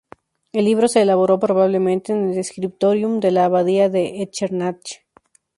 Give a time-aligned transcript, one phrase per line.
[0.51, 5.03] El libro se elaboró probablemente en el "scriptorium" de la abadía de Echternach.